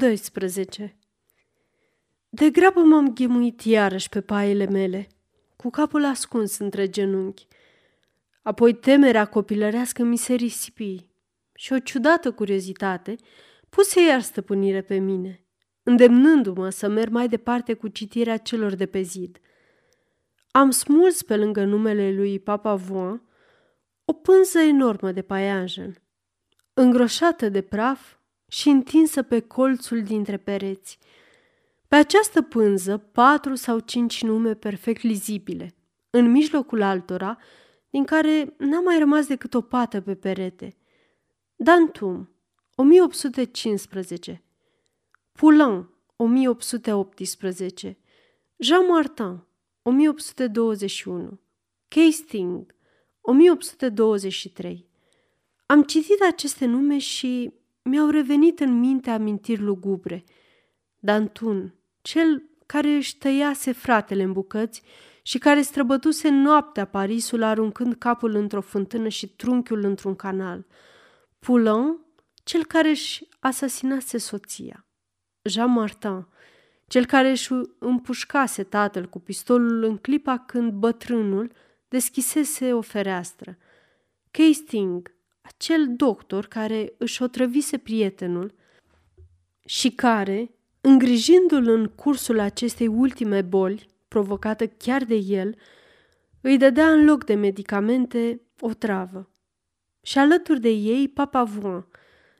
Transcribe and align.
12. 0.00 0.96
De 2.28 2.50
grabă 2.50 2.80
m-am 2.80 3.12
ghemuit 3.12 3.60
iarăși 3.60 4.08
pe 4.08 4.20
paiele 4.20 4.66
mele, 4.66 5.08
cu 5.56 5.70
capul 5.70 6.04
ascuns 6.04 6.58
între 6.58 6.88
genunchi. 6.88 7.46
Apoi 8.42 8.74
temerea 8.74 9.24
copilărească 9.24 10.02
mi 10.02 10.16
se 10.16 10.34
risipi 10.34 11.06
și 11.54 11.72
o 11.72 11.78
ciudată 11.78 12.32
curiozitate 12.32 13.16
puse 13.68 14.00
iar 14.00 14.20
stăpânire 14.20 14.82
pe 14.82 14.96
mine, 14.98 15.44
îndemnându-mă 15.82 16.70
să 16.70 16.88
merg 16.88 17.12
mai 17.12 17.28
departe 17.28 17.74
cu 17.74 17.88
citirea 17.88 18.36
celor 18.36 18.74
de 18.74 18.86
pe 18.86 19.00
zid. 19.00 19.38
Am 20.50 20.70
smuls 20.70 21.22
pe 21.22 21.36
lângă 21.36 21.64
numele 21.64 22.12
lui 22.12 22.38
Papa 22.38 22.74
Voin 22.74 23.22
o 24.04 24.12
pânză 24.12 24.58
enormă 24.58 25.12
de 25.12 25.22
paianjen, 25.22 26.02
îngroșată 26.74 27.48
de 27.48 27.60
praf 27.60 28.18
și 28.50 28.68
întinsă 28.68 29.22
pe 29.22 29.40
colțul 29.40 30.02
dintre 30.02 30.36
pereți. 30.36 30.98
Pe 31.88 31.96
această 31.96 32.42
pânză, 32.42 32.98
patru 32.98 33.54
sau 33.54 33.78
cinci 33.78 34.22
nume 34.22 34.54
perfect 34.54 35.02
lizibile, 35.02 35.74
în 36.10 36.30
mijlocul 36.30 36.82
altora, 36.82 37.38
din 37.90 38.04
care 38.04 38.54
n-a 38.58 38.80
mai 38.80 38.98
rămas 38.98 39.26
decât 39.26 39.54
o 39.54 39.60
pată 39.60 40.00
pe 40.00 40.14
perete. 40.14 40.76
Dantum, 41.56 42.30
1815 42.74 44.42
Poulain, 45.32 45.88
1818 46.16 47.98
Jean 48.56 48.86
Martin, 48.86 49.44
1821 49.82 51.40
Casting, 51.88 52.74
1823 53.20 54.88
Am 55.66 55.82
citit 55.82 56.20
aceste 56.28 56.66
nume 56.66 56.98
și 56.98 57.52
mi-au 57.82 58.08
revenit 58.08 58.60
în 58.60 58.78
minte 58.78 59.10
amintiri 59.10 59.62
lugubre. 59.62 60.24
Dantun, 60.98 61.74
cel 62.02 62.42
care 62.66 62.88
își 62.88 63.18
tăiase 63.18 63.72
fratele 63.72 64.22
în 64.22 64.32
bucăți 64.32 64.82
și 65.22 65.38
care 65.38 65.60
străbătuse 65.60 66.28
noaptea 66.28 66.84
Parisul 66.84 67.42
aruncând 67.42 67.94
capul 67.94 68.34
într-o 68.34 68.60
fântână 68.60 69.08
și 69.08 69.28
trunchiul 69.28 69.84
într-un 69.84 70.14
canal. 70.16 70.66
Poulain, 71.38 71.98
cel 72.44 72.64
care 72.64 72.88
își 72.88 73.28
asasinase 73.38 74.18
soția. 74.18 74.86
Jean 75.42 75.70
Martin, 75.70 76.26
cel 76.86 77.06
care 77.06 77.30
își 77.30 77.52
împușcase 77.78 78.62
tatăl 78.62 79.06
cu 79.08 79.18
pistolul 79.18 79.82
în 79.82 79.96
clipa 79.96 80.38
când 80.38 80.72
bătrânul 80.72 81.52
deschisese 81.88 82.72
o 82.72 82.80
fereastră. 82.80 83.58
Casting, 84.30 85.14
acel 85.56 85.94
doctor 85.96 86.46
care 86.46 86.92
își 86.98 87.22
otrăvise 87.22 87.78
prietenul 87.78 88.54
și 89.64 89.90
care, 89.90 90.50
îngrijindu-l 90.80 91.68
în 91.68 91.86
cursul 91.86 92.38
acestei 92.38 92.86
ultime 92.86 93.42
boli, 93.42 93.88
provocată 94.08 94.66
chiar 94.66 95.04
de 95.04 95.14
el, 95.14 95.56
îi 96.40 96.56
dădea 96.56 96.92
în 96.92 97.04
loc 97.04 97.24
de 97.24 97.34
medicamente 97.34 98.40
o 98.60 98.74
travă. 98.74 99.30
Și 100.02 100.18
alături 100.18 100.60
de 100.60 100.68
ei 100.68 101.08
Papa 101.08 101.44
Vuan, 101.44 101.86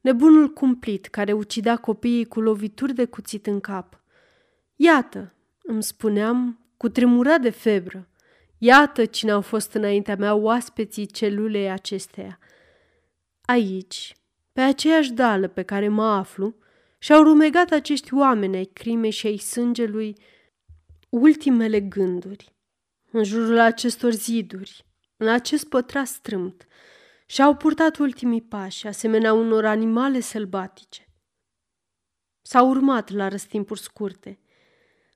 nebunul 0.00 0.48
cumplit 0.48 1.06
care 1.06 1.32
ucidea 1.32 1.76
copiii 1.76 2.24
cu 2.24 2.40
lovituri 2.40 2.94
de 2.94 3.04
cuțit 3.04 3.46
în 3.46 3.60
cap. 3.60 4.02
Iată, 4.76 5.34
îmi 5.62 5.82
spuneam, 5.82 6.58
cu 6.76 6.88
tremurat 6.88 7.40
de 7.40 7.50
febră, 7.50 8.08
iată 8.58 9.04
cine 9.04 9.30
au 9.30 9.40
fost 9.40 9.72
înaintea 9.72 10.16
mea 10.16 10.34
oaspeții 10.34 11.06
celulei 11.06 11.70
acesteia– 11.70 12.38
Aici, 13.50 14.16
pe 14.52 14.60
aceeași 14.60 15.12
dală 15.12 15.48
pe 15.48 15.62
care 15.62 15.88
mă 15.88 16.04
aflu, 16.04 16.54
și-au 16.98 17.22
rumegat 17.22 17.70
acești 17.70 18.14
oameni 18.14 18.56
ai 18.56 18.64
crimei 18.64 19.10
și 19.10 19.26
ai 19.26 19.36
sângelui 19.36 20.16
ultimele 21.08 21.80
gânduri. 21.80 22.56
În 23.10 23.24
jurul 23.24 23.58
acestor 23.58 24.12
ziduri, 24.12 24.86
în 25.16 25.28
acest 25.28 25.68
pătrat 25.68 26.06
strâmt, 26.06 26.66
și-au 27.26 27.56
purtat 27.56 27.96
ultimii 27.96 28.42
pași, 28.42 28.86
asemenea 28.86 29.32
unor 29.32 29.64
animale 29.64 30.20
sălbatice. 30.20 31.08
S-au 32.42 32.68
urmat 32.68 33.10
la 33.10 33.28
răstimpuri 33.28 33.80
scurte. 33.80 34.40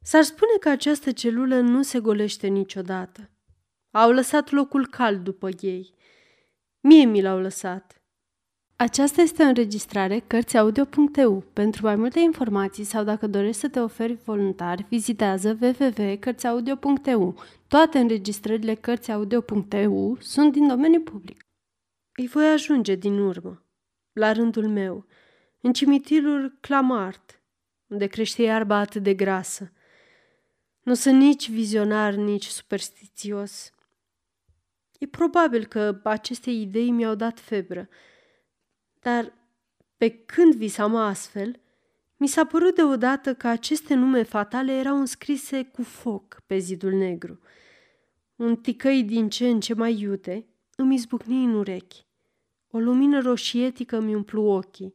S-ar 0.02 0.22
spune 0.22 0.52
că 0.60 0.68
această 0.68 1.12
celulă 1.12 1.60
nu 1.60 1.82
se 1.82 2.00
golește 2.00 2.46
niciodată. 2.46 3.30
Au 3.90 4.10
lăsat 4.10 4.50
locul 4.50 4.86
cald 4.86 5.24
după 5.24 5.48
ei. 5.60 5.94
Mie 6.80 7.04
mi 7.04 7.22
l-au 7.22 7.38
lăsat– 7.38 7.96
aceasta 8.82 9.20
este 9.20 9.42
o 9.42 9.46
înregistrare 9.46 10.18
Cărțiaudio.eu. 10.26 11.44
Pentru 11.52 11.86
mai 11.86 11.96
multe 11.96 12.20
informații 12.20 12.84
sau 12.84 13.04
dacă 13.04 13.26
dorești 13.26 13.60
să 13.60 13.68
te 13.68 13.80
oferi 13.80 14.18
voluntar, 14.24 14.86
vizitează 14.88 15.58
www.cărțiaudio.eu. 15.60 17.42
Toate 17.68 17.98
înregistrările 17.98 18.74
Cărțiaudio.eu 18.74 20.16
sunt 20.20 20.52
din 20.52 20.68
domeniu 20.68 21.00
public. 21.00 21.46
Îi 22.16 22.26
voi 22.26 22.46
ajunge 22.46 22.94
din 22.94 23.18
urmă, 23.18 23.66
la 24.12 24.32
rândul 24.32 24.68
meu, 24.68 25.06
în 25.60 25.72
cimitirul 25.72 26.58
Clamart, 26.60 27.42
unde 27.86 28.06
crește 28.06 28.42
iarba 28.42 28.76
atât 28.76 29.02
de 29.02 29.14
grasă. 29.14 29.72
Nu 30.82 30.94
sunt 30.94 31.18
nici 31.18 31.50
vizionar, 31.50 32.14
nici 32.14 32.46
superstițios. 32.46 33.72
E 34.98 35.06
probabil 35.06 35.66
că 35.66 36.00
aceste 36.04 36.50
idei 36.50 36.90
mi-au 36.90 37.14
dat 37.14 37.40
febră, 37.40 37.88
dar 39.02 39.32
pe 39.96 40.08
când 40.08 40.54
visam 40.54 40.96
astfel, 40.96 41.60
mi 42.16 42.26
s-a 42.26 42.44
părut 42.44 42.74
deodată 42.74 43.34
că 43.34 43.48
aceste 43.48 43.94
nume 43.94 44.22
fatale 44.22 44.72
erau 44.72 44.98
înscrise 44.98 45.64
cu 45.64 45.82
foc 45.82 46.42
pe 46.46 46.58
zidul 46.58 46.92
negru. 46.92 47.40
Un 48.36 48.56
ticăi 48.56 49.02
din 49.02 49.28
ce 49.28 49.48
în 49.48 49.60
ce 49.60 49.74
mai 49.74 50.00
iute 50.00 50.46
îmi 50.76 50.94
izbucni 50.94 51.44
în 51.44 51.54
urechi. 51.54 52.06
O 52.70 52.78
lumină 52.78 53.20
roșietică 53.20 54.00
mi 54.00 54.14
umplu 54.14 54.42
ochii. 54.42 54.94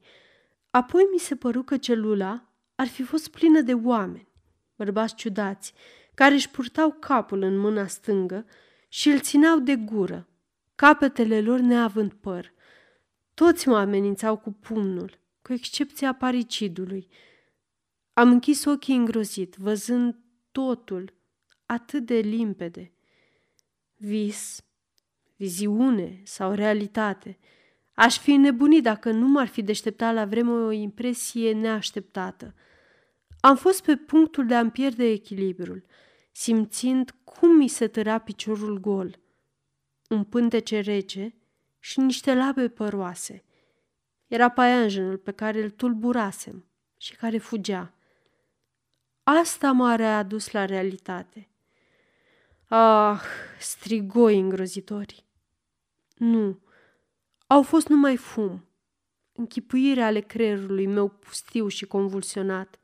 Apoi 0.70 1.08
mi 1.12 1.20
se 1.20 1.36
păru 1.36 1.64
că 1.64 1.78
celula 1.78 2.48
ar 2.76 2.88
fi 2.88 3.04
fost 3.04 3.28
plină 3.28 3.62
de 3.62 3.74
oameni, 3.74 4.28
bărbați 4.76 5.16
ciudați, 5.16 5.74
care 6.14 6.34
își 6.34 6.50
purtau 6.50 6.92
capul 7.00 7.42
în 7.42 7.58
mâna 7.58 7.88
stângă 7.88 8.46
și 8.88 9.10
îl 9.10 9.20
țineau 9.20 9.60
de 9.60 9.76
gură, 9.76 10.28
capetele 10.76 11.42
lor 11.42 11.60
neavând 11.60 12.14
păr. 12.14 12.56
Toți 13.38 13.68
mă 13.68 13.78
amenințau 13.78 14.38
cu 14.38 14.52
pumnul, 14.52 15.20
cu 15.42 15.54
excepția 15.54 16.14
paricidului. 16.14 17.08
Am 18.14 18.32
închis 18.32 18.66
ochii 18.66 18.96
îngrozit, 18.96 19.56
văzând 19.56 20.18
totul 20.52 21.14
atât 21.66 22.06
de 22.06 22.16
limpede. 22.16 22.94
Vis, 23.96 24.66
viziune 25.36 26.22
sau 26.24 26.52
realitate. 26.52 27.38
Aș 27.94 28.20
fi 28.20 28.36
nebunit 28.36 28.84
dacă 28.84 29.12
nu 29.12 29.28
m-ar 29.28 29.48
fi 29.48 29.62
deșteptat 29.62 30.14
la 30.14 30.26
vreme 30.26 30.52
o 30.52 30.72
impresie 30.72 31.54
neașteptată. 31.54 32.54
Am 33.40 33.56
fost 33.56 33.84
pe 33.84 33.96
punctul 33.96 34.46
de 34.46 34.56
a-mi 34.56 34.72
pierde 34.72 35.06
echilibrul, 35.06 35.86
simțind 36.32 37.16
cum 37.24 37.56
mi 37.56 37.68
se 37.68 37.88
tărea 37.88 38.18
piciorul 38.18 38.80
gol. 38.80 39.20
Un 40.10 40.24
pântece 40.24 40.80
rece 40.80 41.36
și 41.88 42.00
niște 42.00 42.34
labe 42.34 42.70
păroase. 42.70 43.44
Era 44.28 44.50
paianjenul 44.50 45.18
pe 45.18 45.32
care 45.32 45.62
îl 45.62 45.70
tulburasem 45.70 46.66
și 46.98 47.16
care 47.16 47.38
fugea. 47.38 47.94
Asta 49.24 49.72
m-a 49.72 49.96
readus 49.96 50.52
la 50.52 50.66
realitate. 50.66 51.50
Ah, 52.68 53.22
strigoi 53.60 54.40
îngrozitori! 54.40 55.26
Nu, 56.16 56.60
au 57.48 57.64
fost 57.64 57.88
numai 57.88 58.18
fum, 58.18 58.68
închipuire 59.32 60.02
ale 60.02 60.20
creierului 60.20 60.88
meu 60.88 61.08
pustiu 61.08 61.68
și 61.68 61.86
convulsionat. 61.86 62.80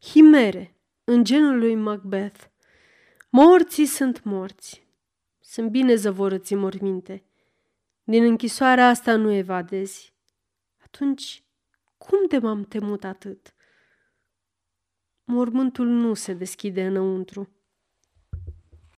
Himere, 0.00 0.76
în 1.04 1.24
genul 1.24 1.58
lui 1.58 1.74
Macbeth. 1.74 2.44
Morții 3.30 3.86
sunt 3.86 4.22
morți. 4.22 4.86
Sunt 5.40 5.70
bine 5.70 5.94
zăvorâți 5.94 6.52
în 6.52 6.58
morminte. 6.58 7.22
Din 8.10 8.24
închisoarea 8.24 8.88
asta 8.88 9.16
nu 9.16 9.30
evadezi. 9.30 10.14
Atunci, 10.84 11.44
cum 11.96 12.26
de 12.28 12.38
m-am 12.38 12.62
temut 12.64 13.04
atât? 13.04 13.54
Mormântul 15.24 15.86
nu 15.86 16.14
se 16.14 16.32
deschide 16.32 16.86
înăuntru. 16.86 17.48